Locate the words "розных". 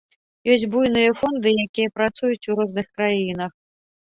2.61-2.85